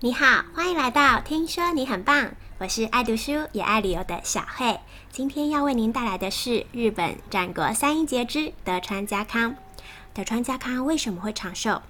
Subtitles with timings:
[0.00, 4.78] 你好，欢迎来到听说你很棒，我是爱读书也爱旅游的小慧。
[5.10, 9.56] 今天要为您带来的是日本战国三英杰之德川家康。
[10.14, 11.82] 德川家康为什么会长寿？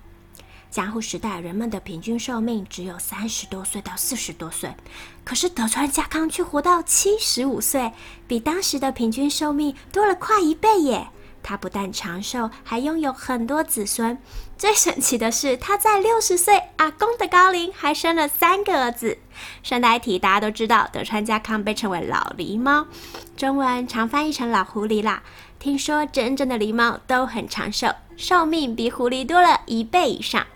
[0.71, 4.75] 江户时代人们的平均寿命只有三十多岁到四十多岁，
[5.23, 7.93] 可是德川家康却活到七十五岁，
[8.27, 11.09] 比当时的平均寿命多了快一倍耶！
[11.49, 14.19] 他不但长寿，还拥有很多子孙。
[14.59, 19.17] 最神奇的是，他在六十岁阿公的高龄，还生了三个儿子。
[19.63, 22.87] 顺带一提，大家都知道德川家康被称为老狸猫，
[23.35, 25.23] 中文常翻译成老狐狸啦。
[25.59, 30.47] 听说真正的狸猫都很长寿，寿命比狐狸多了一倍以上。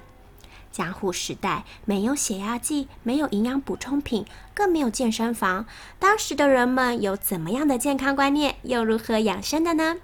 [0.71, 5.65] 江户时代没有血压计，没有营养补充品，更没有健身房。
[5.99, 9.97] 当时的人们有怎么样的健康观念，又如何养生的呢？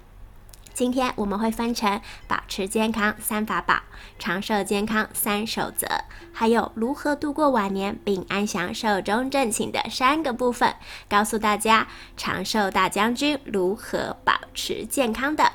[0.73, 3.81] 今天我们会分成保持健康三法宝、
[4.17, 5.87] 长寿健康三守则，
[6.31, 10.73] 还有如何度过晚年并安享寿终正寝的三个部分，
[11.09, 15.51] 告诉大家长寿大将军如何保持健康的。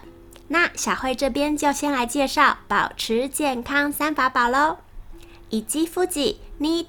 [0.49, 4.77] 那小慧这边就先来介绍保持健康三法宝喽。
[5.49, 6.85] 一富士二鹰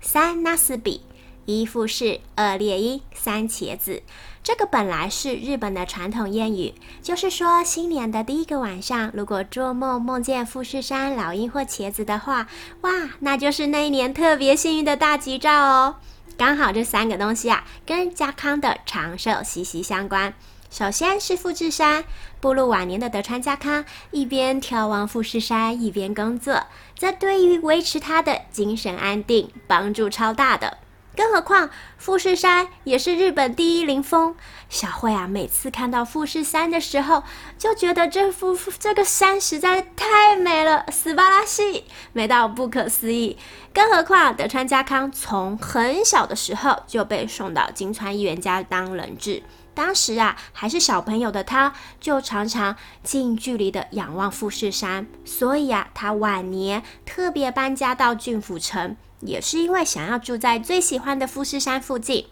[0.00, 1.00] 三茄子，
[1.44, 4.02] 一富士二猎鹰三茄子。
[4.42, 12.48] 这个本来是日本的传统谚语，就是说新年的第一个晚上，如果做梦梦见富士山、老鹰或茄子的话，
[12.80, 15.96] 哇，那就是那一年特别幸运的大吉兆哦。
[16.36, 20.34] 刚好这三个东西啊，跟家康的长寿息息相关。
[20.70, 22.02] 首先是富士山，
[22.40, 30.78] 步入晚年的德川家康一边眺望富士山，一边工作，这对于维持他的精神安定帮助超大的。
[31.14, 31.68] 更何况
[31.98, 34.34] 富士山也是日本第一灵峰，
[34.70, 37.22] 小慧啊，每次看到富士山的时候，
[37.58, 43.36] 就觉得这幅这个山实在太美了，斯巴拉西，美到不可思议。
[43.74, 49.42] 更何况德川家康从很小的时候就被送到金川议员家当人质，
[49.74, 58.96] 当时啊还是小朋友的他，就常常近距离的仰望富士山，所以啊，他晚年特别搬家到骏府城。
[59.22, 62.26] 也是因为想要住在最喜欢的富士山附近，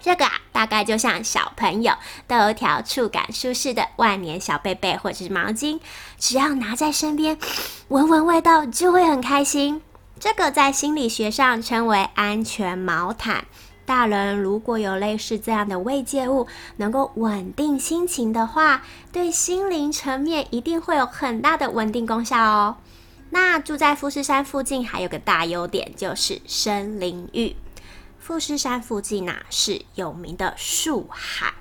[0.00, 1.92] 这个啊，大概就像小朋友
[2.26, 5.80] 都有条触感舒适的万年小被被或者是毛巾，
[6.18, 7.38] 只要拿在身边，
[7.88, 9.82] 闻闻味道就会很开心。
[10.20, 13.44] 这个在心理学上称为安全毛毯。
[13.86, 16.46] 大人如果有类似这样的慰藉物，
[16.76, 22.76] 能够稳定心情的话，对心灵层面一定会有很大的稳定功效哦。
[23.30, 27.56] 那住在富士山附近还有个大优点，就是森林浴。
[28.18, 31.54] 富士山附近呐、是有名的树海，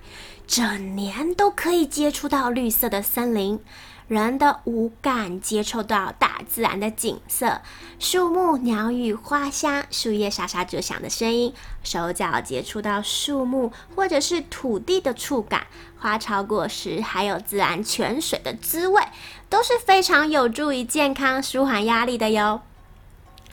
[0.46, 3.60] 整年都可以接触到绿色的森林，
[4.08, 7.62] 人的五感接触到大自然的景色，
[8.00, 15.68] 树木、鸟语、花香、树叶沙沙作响的声音，手脚接触到树木或者是土地的触感，
[15.98, 19.02] 花草果实，还有自然泉水的滋味。
[19.50, 22.62] 都是非常有助于健康、舒缓压力的哟。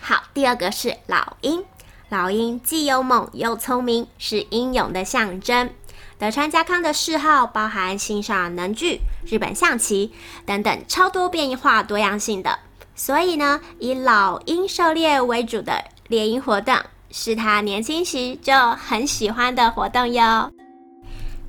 [0.00, 1.64] 好，第二个是老鹰。
[2.10, 5.70] 老鹰既勇猛又聪明，是英勇的象征。
[6.18, 10.12] 德川家康的嗜好包含欣赏能剧、日本象棋
[10.46, 12.60] 等等超多变异化多样性的，
[12.94, 16.76] 所以呢，以老鹰狩猎为主的猎鹰活动，
[17.10, 20.53] 是他年轻时就很喜欢的活动哟。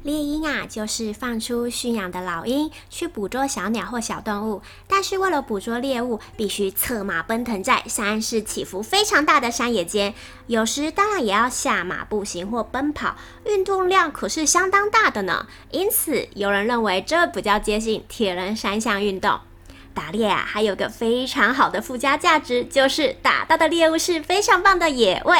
[0.05, 10.13] 猎鹰啊，就是放出驯养的老鹰去捕捉小鸟或小动物，但是为了捕捉猎物，必须策马奔腾在山势起伏非常大的山野间，
[10.45, 13.15] 有时当然也要下马步行或奔跑，
[13.47, 15.47] 运动量可是相当大的呢。
[15.71, 19.39] 因此，有人认为这比较接近铁人三项运动。
[19.95, 25.39] 打猎啊，还有个非常好的附加价值，就是打到的猎物是非常棒的野味。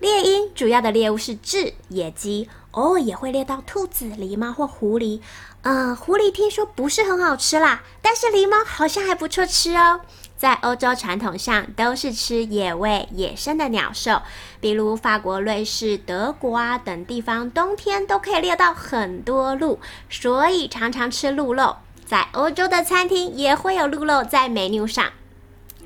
[0.00, 5.20] 猎鹰主要的猎物是雉、野鸡，偶尔也会猎到兔子、狸猫或狐狸。
[5.62, 10.00] 呃，狐狸听说不是很好吃啦，但是狸猫好像还不错吃哦。
[10.36, 14.20] 在欧洲传统上都是吃野味、野生的鸟兽，
[14.60, 19.80] 比如法国、瑞士、德国啊等地方，冬天都可以猎到很多鹿，
[20.10, 21.76] 所以常常吃鹿肉。
[22.04, 25.06] 在欧洲的餐厅也会有鹿肉在 menu 上。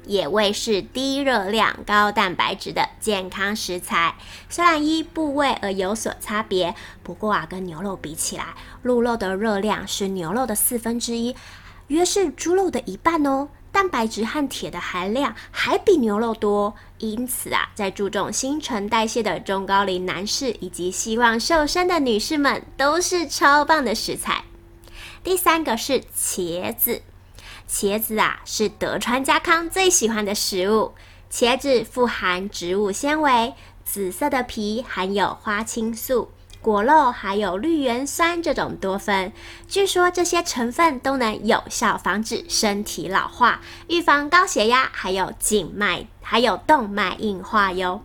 [0.08, 4.16] 野味是低热量、高蛋白质的健康食材，
[4.49, 11.37] 虽然依部位而有所差别，不过啊，跟牛肉比起来，鹿肉的热量是牛肉的四分之一，
[11.88, 13.49] 约是猪肉的一半哦。
[13.70, 24.44] 蛋白质和铁的含量还比牛肉多，因此啊，在注重新陈代谢的中高龄男士以及希望瘦身的女士们，都是超棒的食材。
[25.22, 27.02] 第三个是茄子。
[27.69, 30.94] 茄子啊，是德川家康最喜欢的食物。
[31.31, 33.53] 茄子富含植物纤维，
[33.85, 36.32] 紫色的皮含有花青素，
[36.62, 39.31] 果肉含有绿原酸这种多酚。
[39.69, 48.00] 据说这些成分都能有效防止身体老化，预防高血压，还有静脉还有动脉硬化哟。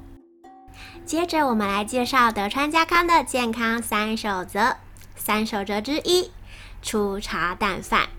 [1.06, 4.76] 接着我们来介绍德川家康的健康三守则。
[5.16, 6.32] 三守则之一：
[6.82, 8.10] 粗茶淡饭。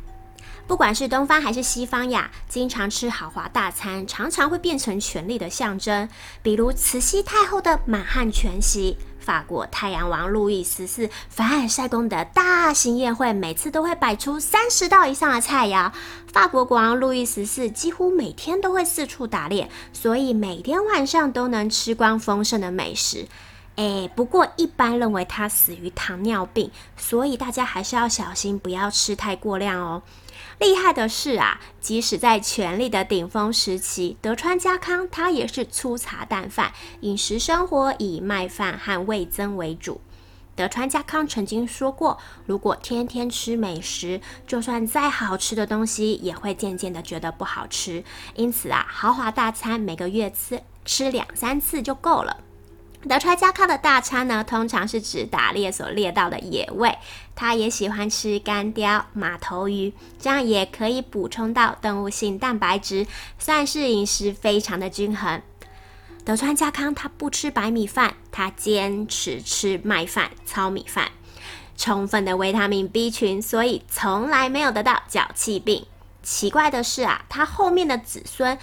[0.67, 6.09] 不管是东方还是西方呀，经常吃豪华大餐，常常会变成权力的象征。
[6.43, 15.93] 比如慈禧太后的满汉全席，法国太阳王路易十四凡尔赛宫的大型宴会，每次都会摆出三十道以上的菜肴。
[16.33, 23.29] 法国国王路易十四几乎每天都会四处打猎，所以每天晚上都能吃光丰盛的美食。
[23.77, 30.03] 诶，不过一般认为他死于糖尿病，所以大家还是要小心，不要吃太过量哦。
[30.59, 40.01] 厉害的是啊，即使在权力的顶峰时期，德川家康他也是粗茶淡饭，饮食生活以麦饭和味噌为主。
[40.57, 42.17] 德川家康曾经说过，
[42.47, 48.05] 如果天天吃美食，就算再好吃的东西，也会渐渐的觉得不好吃。
[48.37, 52.44] 因此啊，豪华大餐每个月吃吃两三次就够了。
[53.09, 56.97] 德川家康的大餐呢，通常是指打猎所猎到的野味。
[57.35, 63.07] 他也喜欢吃干鯛、马头鱼，这样也可以补充到动物性蛋白质，
[63.39, 65.43] 算是饮食非常的均衡。
[66.25, 71.11] 德川家康他不吃白米饭，他坚持吃麦饭、糙米饭，
[71.77, 75.87] 充分的维他命 B 群，所以从来没有得到脚气病。
[76.23, 78.59] 奇怪的是啊，他后面的子孙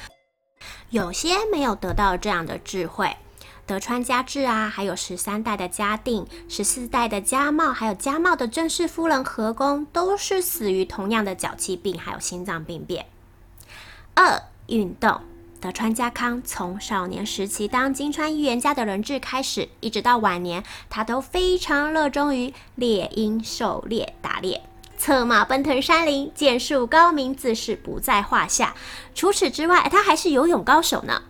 [0.90, 3.16] 有些没有得到这样的智慧。
[3.72, 13.06] 德川家治啊，还有十三代的家定、十四代的家茂，还有家茂的正室夫人和宫，都是死于同样的脚气病，还有心脏病变。
[14.14, 15.22] 二、运动。
[15.62, 24.62] 德川家康从少年时期当金川预言家的人质开始，一直到晚年，他都非常热衷于猎鹰、狩猎、打猎，
[24.98, 28.76] 策马奔腾山林，剑术高明，自是不在话下。
[29.16, 31.22] 除此之外，他还是游泳高手呢。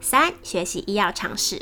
[0.00, 1.60] 三、学习医药常识。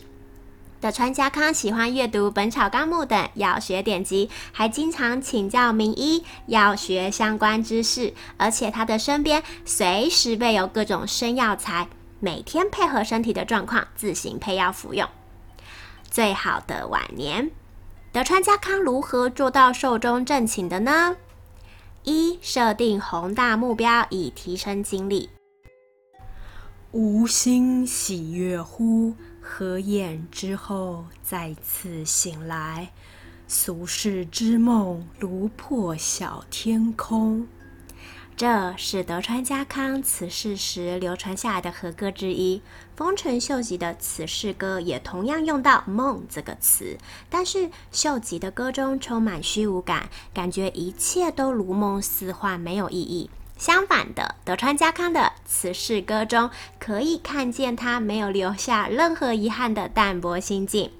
[0.80, 8.14] 德川家康喜欢阅读《本草纲目》等药学典籍，还经常请教名医药学相关知识。
[8.38, 11.86] 而且他的身边随时备有各种生药材，
[12.18, 15.06] 每天配合身体的状况自行配药服用。
[16.10, 17.50] 最好的晚年，
[18.10, 21.14] 德川家康如何做到寿终正寝的呢？
[22.04, 25.28] 一、设定宏大目标以提升精力。
[26.92, 29.14] 吾心喜悦乎？
[29.52, 32.92] 合眼之后，再次醒来，
[33.48, 37.48] 俗世之梦如破晓天空。
[38.36, 42.62] 这是德川家康辞世时流传下来的和歌之一。
[42.96, 46.96] 丰臣秀吉的辞世歌也同样用到“梦”这个词，
[47.28, 53.28] 但是秀吉的歌中充满虚无感，感觉一切都如梦似幻，没有意义。
[53.60, 56.48] 相反的，德川家康的辞世歌中
[56.78, 60.90] 可以看见他没有留下任何遗憾的淡泊心境。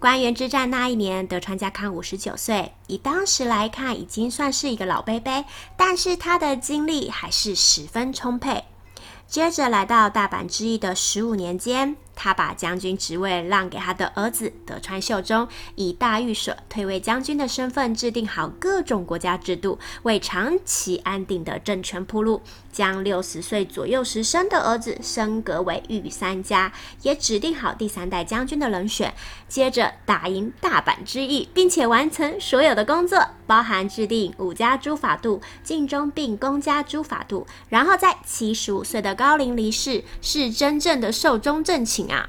[0.00, 5.44] 关原之战那一年，德川家康五十九岁，以当时来看已经算是一个老伯伯，
[5.76, 8.64] 但是他的精力还是十分充沛。
[9.28, 11.96] 接着来到大阪之役的十五年间。
[12.14, 22.42] 他把将军职位让给他的儿子德川秀忠，以大御舍退位将军的身份制定好各种国家制度，为长期安定的政权铺路。
[22.72, 29.14] 将六十岁左右时生的儿子升格为御三家，也指定好第三代将军的人选。
[29.46, 42.28] 接着打赢大阪之役，并且完成所有的工作，包含制定武家诸法度、尽忠并公家诸法度，然后在七十五岁的高龄离世，是真正的寿终正寝啊！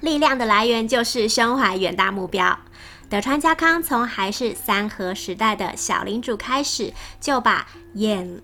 [0.00, 2.58] 力量的来源就是胸怀远大目标。
[3.08, 8.40] 德川家康从还是三河时代的小领主开始，就把燕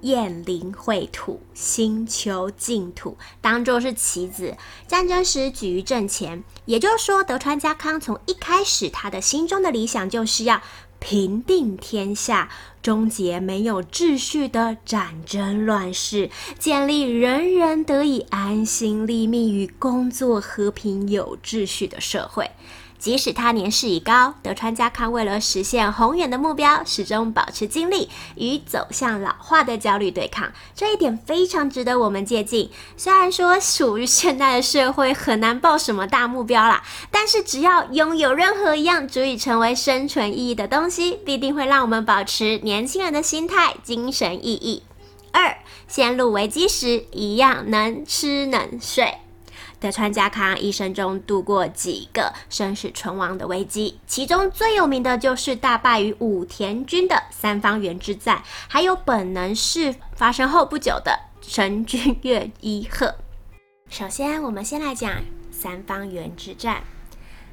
[0.00, 4.56] 燕灵秽土、心求净土当作是棋子，
[4.86, 6.42] 战争时举于阵前。
[6.64, 10.60] 也就是说，德川家康从一开始，他的心中的理想就是要
[11.06, 12.48] 平定天下，
[12.82, 22.50] 终结没有秩序的战争乱世，建立人人得以安心立命与工作和平有秩序的社会。
[23.04, 30.50] 即使他年事已高，德川家康为了实现宏远的目标，始终保持精力，与走向老化的焦虑对抗。
[30.74, 32.70] 这一点非常值得我们借鉴。
[32.96, 44.82] 虽然说属于现代的社会很难抱什么大目标啦，但是只要拥有任何一样足以成为生存意义的东西，必定会让我们保持年轻人的心态、精神意义。
[45.30, 49.18] 二，陷入危机时一样能吃能睡。
[49.84, 63.14] 德川家康一生中度过几个生死存亡的危机，其中最有名的就是大败于武田军的三方原之战，还有本能寺发生后不久的神君越一贺。
[63.90, 66.82] 首先，我们先来讲三方原之战。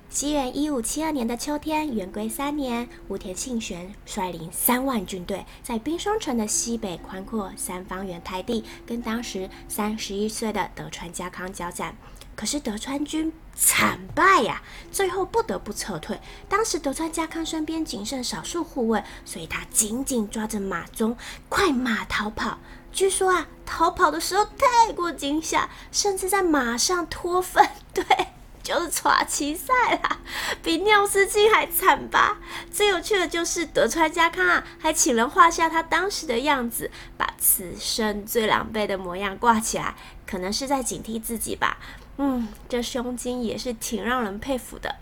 [0.07, 11.93] 西元一五七二年的秋天，元龟三年，武田信玄率领三万军队，在兵松城的西北宽阔三方原台地，跟当时三十一岁的德川家康交战。
[12.41, 16.19] 可是德川军惨败呀，最后不得不撤退。
[16.49, 21.15] 当时德川家康身边仅剩少数护卫，所以他紧紧抓着马鬃，
[21.49, 22.57] 快马逃跑。
[22.91, 27.63] 据说啊，逃跑的时候太过惊吓，甚至在马上脱粪。
[27.93, 28.03] 对。
[28.63, 30.19] 就是耍奇赛啦，
[30.61, 32.37] 比尿失禁还惨吧？
[32.71, 39.95] 最有趣的就是德川家康啊，还请人画下他当时的样子，把此生最狼狈的模样挂起来，
[40.27, 41.79] 可能是在警惕自己吧。
[42.17, 44.95] 嗯，这胸襟也是挺让人佩服的。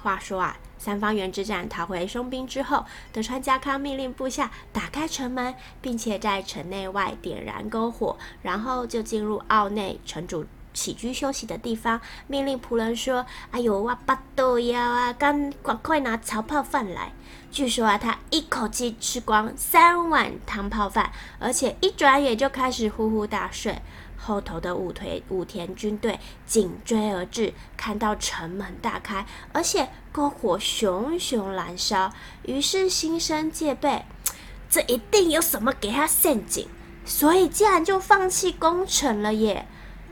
[0.00, 15.52] 话说啊，三方原之战逃回松兵之后，德川家康命令部下打开城门，并且在城内外点燃篝火，然后就进入奥内城主起居休息的地方，命令仆人说：“哎呦，我巴肚枵啊，赶
[15.82, 17.12] 快拿草泡饭来。”
[17.52, 23.80] 据说啊，他一口气吃光三碗汤泡饭，而且一转眼就开始呼呼大睡。
[24.22, 32.12] 后头的武田武田军队紧追而至，看到城门大开，而且篝火熊熊燃烧，
[32.44, 34.04] 于是心生戒备，
[34.70, 36.68] 这一定有什么给他陷阱，
[37.04, 39.66] 所以竟然就放弃攻城了耶！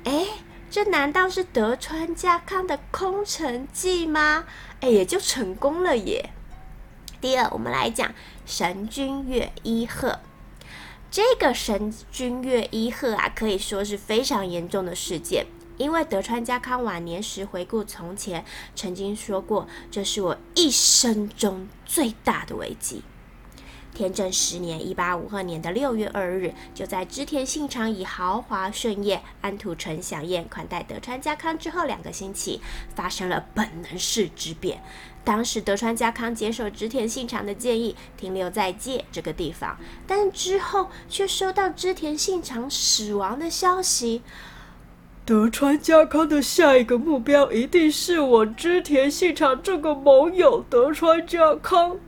[0.05, 0.27] 哎。
[0.73, 4.45] 这难道是德川家康的空城计吗？
[4.81, 6.31] 哎，也就成功了耶。
[7.21, 8.15] 第二，我们来讲
[8.47, 10.21] 神君越伊贺。
[11.11, 15.45] 这个神君越伊贺啊，可以说是非常严重的事件，
[15.77, 18.45] 因为德川家康晚年时回顾从前，
[18.77, 23.03] 曾经说过：“这是我一生中最大的危机。”
[23.93, 32.61] 天正十年（一八五二年的六月二日），就在织田信长以豪华盛宴、安土城享宴款待德川家康之后两个星期，
[32.95, 34.83] 发生了本能寺之变。
[35.23, 44.23] 当时德川家康接受织田信长的建议，停留在界这个地方，但之后却收到织田信长死亡的消息。
[45.27, 51.99] 德川家康的下一个目标一定是我织田信长这个盟友德川家康。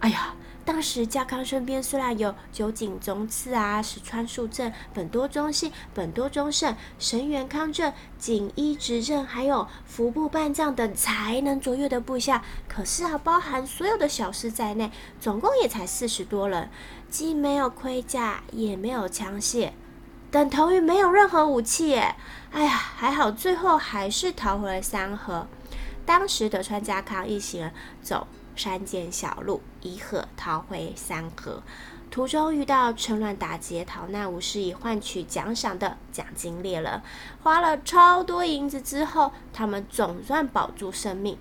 [0.00, 0.34] 哎呀！
[0.68, 16.68] 当时家康身边虽然有酒井宗次啊、石川数正、本多忠信、本多忠胜、神原康正、锦衣直政，还有服部半藏等才能卓越的部下，可是啊，包含所有的小师在内，总共也才四十多人，
[17.08, 19.70] 既没有盔甲，也没有枪械，
[20.30, 22.14] 等同于没有任何武器耶。
[22.52, 25.46] 哎呀，还好最后还是逃回了三河。
[26.04, 27.72] 当时德川家康一行人
[28.02, 28.26] 走。
[28.58, 31.62] 山间小路，伊贺逃回三河，
[32.10, 37.00] 途中遇到趁乱打劫逃难武士以换取奖赏的奖金猎人，
[37.44, 41.38] 花了超多银子之后，他们总算保住生命。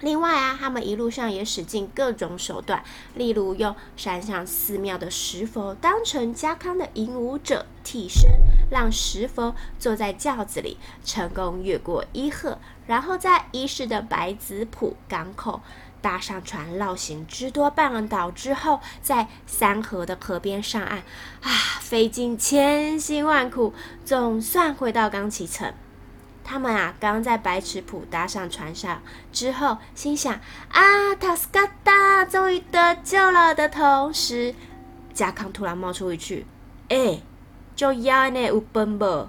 [0.00, 8.30] 另外啊，他们一路上也使尽各种手段，例如用山上寺庙的石佛当成家康的引武者替身，
[8.70, 15.62] 让石佛坐在轿子里，成功越过伊贺，然后在伊势的白子浦港口。
[16.06, 20.98] 搭上船绕行知多半岛之后，在三河的河边上岸，
[21.42, 25.74] 啊，费尽千辛万苦，总算回到冈崎城。
[26.44, 30.32] 他们啊，刚在白池浦搭上船上之后，心想
[30.68, 34.54] 啊，塔斯嘎达终于得救了的同时，
[35.12, 36.46] 家康突然冒出一句
[36.88, 37.20] ：“哎，
[37.74, 39.28] 就要那乌奔不？”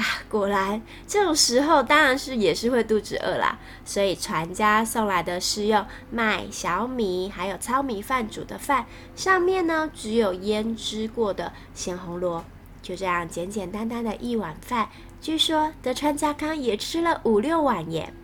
[0.00, 12.42] 啊，果然这种时候当然是也是会肚子饿啦，所以船家送来的是用麦、小米还有糙米饭煮的饭，上面呢只有腌制过的鲜红萝，
[12.80, 14.88] 就这样简简单单的一碗饭，
[15.20, 18.14] 据说德川家康也吃了五六碗耶。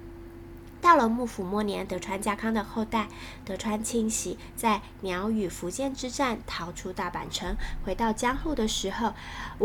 [0.87, 3.09] 到了幕府末年，德川家康的后代
[3.45, 9.12] 德川庆喜在鸟羽伏见之战逃出大阪城，回到江户的时候，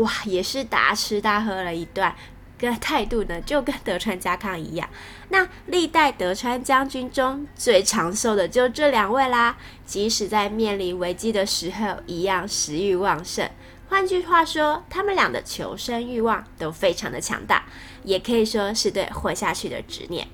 [0.02, 2.12] 哇，也是大吃大喝了一段，
[2.58, 4.88] 跟态度呢就跟德川家康一样。
[5.28, 13.48] 那历代德川将军中最长寿的就这两位啦，即使在面临危机的时候，一样食欲旺盛。
[13.88, 17.64] 换句话说，他们俩的求生欲望都非常的强大，
[18.02, 20.26] 也可以说是对活下去的执念。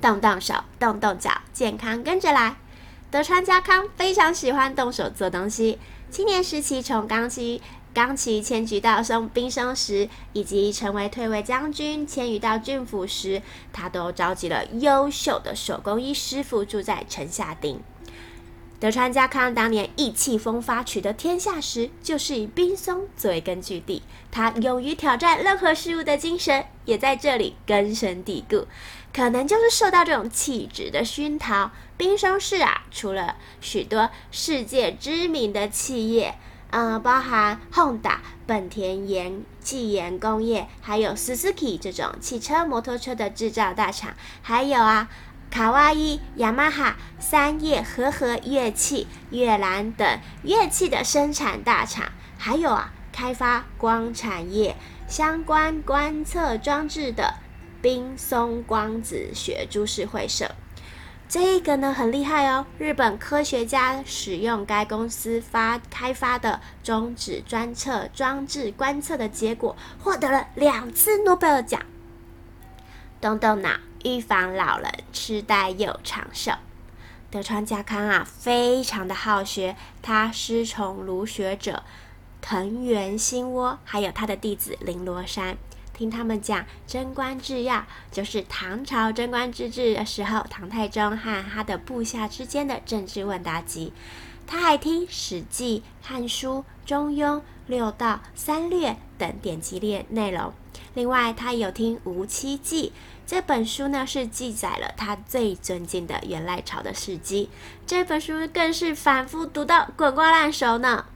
[0.00, 2.56] 动动手，动动脚，健康跟着来。
[3.10, 5.78] 德川家康非常喜欢动手做东西，
[6.10, 7.62] 青年时期从冈崎
[7.94, 13.40] 冈崎迁居到松兵松时，以及成为退位将军迁移到郡府时，
[13.72, 17.80] 他都召集了优秀的手工艺师傅住在城下町。
[18.78, 24.02] 德川家康当年意气风发取得天下时，就是以兵松作为根据地。
[24.30, 28.66] 他勇于挑战任何事物的精神，也在这里根深蒂固。
[29.16, 36.34] 可能就是受到这种气质的熏陶，滨松市啊，除了许多世界知名的企业，
[36.68, 45.08] 呃，包含 Honda、本田盐、技研工业，还有 Suzuki 这种汽车、摩托车的制造大厂，还有啊。
[45.48, 54.76] 卡哇伊、雅马哈、三叶、和和乐器、越南等乐器的生产大厂，还有啊，开发光产业
[55.08, 57.36] 相关观测装置的
[57.80, 60.50] 冰松光子学株式会社。
[61.28, 71.80] 这个呢很厉害哦，日本科学家使用该公司发开发的中子专测装置观测的结果，获得了两次诺贝尔奖。
[73.20, 73.70] 动动脑。
[74.04, 76.52] 预防老人痴呆又长寿。
[77.28, 81.82] 德川家康啊，非常的好学，他师从儒学者
[82.40, 85.58] 藤原新窝，还有他的弟子綾罗山，
[85.96, 87.76] 听他们讲《贞观制要》，
[88.12, 93.94] 就是唐朝贞观之治的时候，唐太宗和他的部下之间的政治问答集。
[94.46, 97.36] 他还听《史记》《汉书》《中庸》
[97.66, 100.52] 《六道》《三略》等典籍列内容。
[100.92, 102.88] 另外，他有听《吴七记》。
[103.26, 107.50] 这本书呢，是记载了他最尊敬的元赖朝的事迹。
[107.86, 111.06] 这本书更是反复读到滚瓜烂熟呢。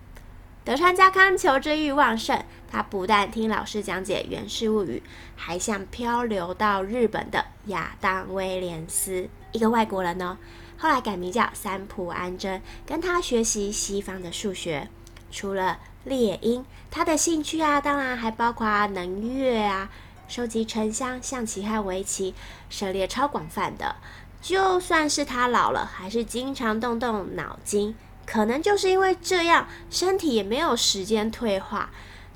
[0.65, 5.03] 德川家康求知欲旺盛，他不但听老师讲解《源氏物语》，
[5.35, 10.39] 还像漂流到日本的亚当威廉斯，一个外国人呢，
[10.79, 14.89] 后来改名叫三浦安真，跟他学习西方的数学。
[15.33, 19.91] 除了猎鹰，他的兴趣啊，当然还包括能乐啊。
[20.29, 22.37] 收集沉香、象棋和围棋，
[22.69, 23.97] 涉猎超广泛的。
[24.41, 27.97] 就算是他老了，还是经常动动脑筋。
[28.25, 31.91] 可能就是因为这样，身体也没有时间退化，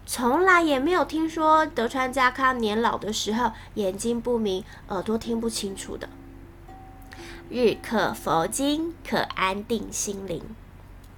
[0.06, 6.08] 从来也没有听说德川家康年老的时候眼睛不明、耳朵听不清楚的。
[7.48, 10.42] 日课佛经，可安定心灵。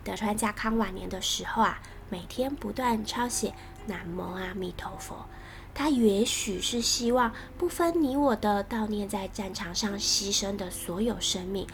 [0.05, 3.55] 德川家康晚年的时候啊，每天不断抄写
[3.87, 5.27] “南无阿弥陀佛”。
[5.75, 11.66] 他也许是希望不分你我的悼念在战场上牺牲的所有生命，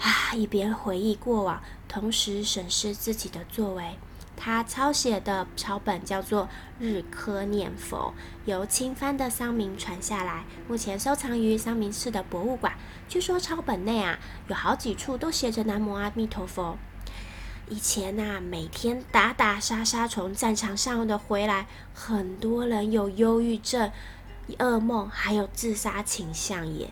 [0.00, 3.98] 啊，一边回忆过往，同时审视自己的作为。
[4.36, 6.44] 他抄写的抄本叫做
[6.78, 12.74] 《日科念佛》，由清藩的桑明传下来，目前收藏于桑明市的博物馆。
[13.08, 14.18] 据说抄本内啊，
[14.48, 16.76] 有好几处都写着“南无阿弥陀佛”。
[17.68, 23.90] 以前呐、啊，每天打打杀杀从战场上的回来，很多人有忧郁症、
[24.58, 26.90] 噩梦，还有自杀倾向耶。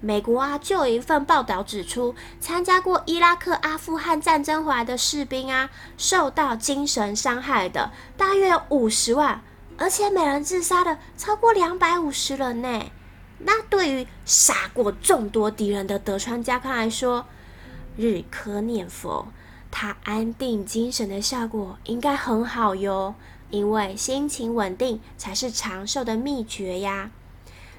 [0.00, 9.42] 美国啊，就有一份报道指出，参加过伊拉克、阿富汗战争回来的士兵啊，受到精神伤害的大约有五十万，
[9.76, 12.90] 而且每人自杀的超过两百五十人呢。
[13.38, 17.26] 那对于杀过众多敌人的德川家康来说，
[17.96, 19.28] 日科念佛。
[19.72, 23.14] 他安定精神的效果应该很好哟，
[23.50, 27.12] 因为心情稳定才是长寿的秘诀呀。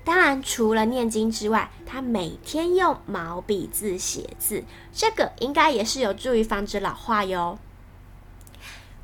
[0.03, 7.59] 当然，除了念经之外，他每天用毛笔字写字，这个应该也是有助于防止老化哟。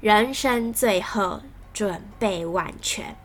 [0.02, 1.42] 人生最后
[1.74, 3.16] 准备万全。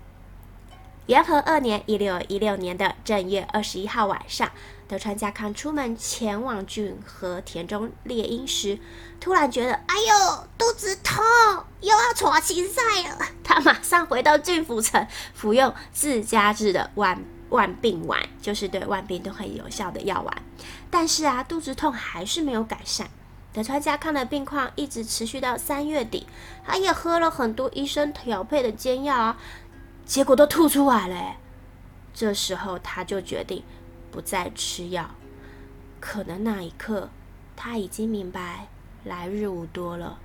[1.07, 4.51] 元和二年（一六一六年的正月二十一号晚上）。
[4.87, 8.79] 德川家康出门前往骏河田中猎鹰时，
[9.19, 11.25] 突然觉得哎呦肚子痛，
[11.81, 13.27] 又要喘气赛了。
[13.43, 20.43] 他马上回到骏府城，服用自家制的万万病丸，就是对万病都很有效的药丸。
[20.91, 23.09] 但是啊，肚子痛还是没有改善。
[23.53, 26.27] 德川家康的病况一直持续到三月底，
[26.67, 29.39] 他也喝了很多医生调配的煎药啊，
[30.05, 31.37] 结果都吐出来了。
[32.13, 33.63] 这时候他就决定。
[34.13, 35.09] 不再吃药，
[35.99, 37.09] 可能那一刻
[37.57, 38.69] 他已经明白
[39.05, 40.19] 来日无多了。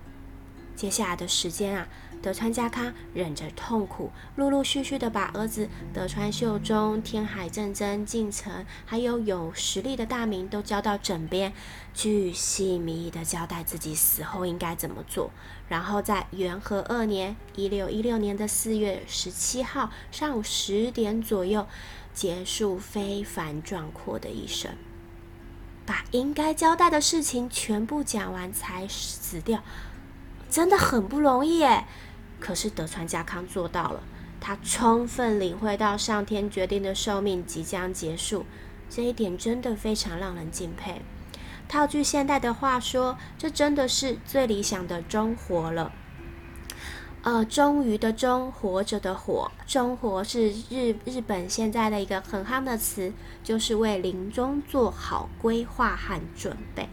[0.75, 1.87] 接下来的时间啊，
[2.21, 11.53] 德川家康忍着痛苦，陆陆续续的把儿子德川秀忠、天海正真、近藤，还有有实力的大名都叫到枕边，
[11.93, 15.32] 巨细靡遗的交代自己死后应该怎么做。
[15.67, 21.67] 然后在元和二年（一六一六年的四月十七号上午十点左右）。
[22.17, 24.71] 结束非凡壮阔的一生，
[25.86, 29.62] 把应该交代的事情全部讲完才死掉，
[30.49, 31.86] 真的很不容易耶。
[32.39, 34.02] 可是德川家康做到了，
[34.39, 38.45] 他充分领会到上天决定的寿命即将结束，
[38.89, 41.02] 这一点真的非常让人敬佩。
[41.67, 45.91] 套句现代的话说，这真的是最理想的终活了。
[47.23, 53.12] 呃，终于的终，活着的活，终活是日日本现在的一个很夯的词，
[53.43, 56.88] 就是为临终做好规划和准备。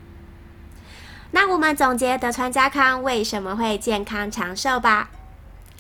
[1.31, 5.11] 那我们总结德川家康为什么会健康长寿吧。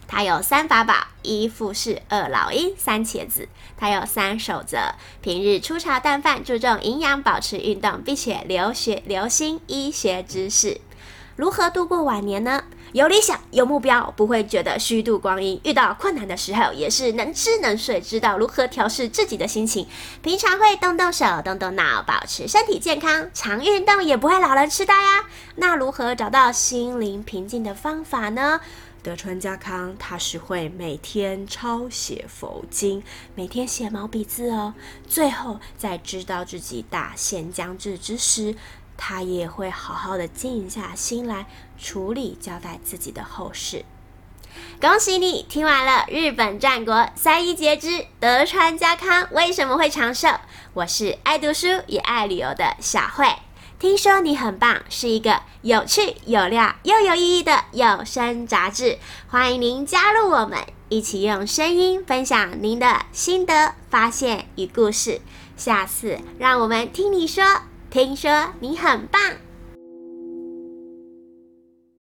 [0.06, 3.48] 他有三法宝：一富士，二老鹰，三茄子。
[3.76, 10.80] 他有三守则：平日粗茶淡饭，注重营养，保持运动，并且留学留心医学知识。
[11.36, 12.62] 如何度过晚年呢？
[12.92, 15.60] 有理想，有目标，不会觉得虚度光阴。
[15.64, 19.88] 遇到困难的时候，也是能吃能睡，知道如何调试自己的心情。
[20.22, 23.28] 平常会动动手，动动脑，保持身体健康。
[23.34, 25.24] 常运动也不会老人痴呆呀。
[25.56, 28.60] 那如何找到心灵平静的方法呢？
[29.04, 33.02] 德川家康他是会每天抄写佛经，
[33.34, 34.72] 每天写毛笔字哦。
[35.06, 38.56] 最后在知道自己大限将至之时，
[38.96, 41.44] 他也会好好的静下心来
[41.78, 43.84] 处理交代自己的后事。
[44.80, 50.28] 恭喜你听完了日本战国三一节之德川家康为什么会长寿？
[50.72, 53.26] 我是爱读书也爱旅游的小慧。
[53.84, 58.98] 听说你很棒，是一个有趣、有料又有意义的有声杂志。
[59.28, 65.20] 欢迎您加入我们，一起用声音分享您的心得、发现与故事。
[65.58, 67.44] 下次让我们听你说。
[67.90, 69.20] 听说你很棒。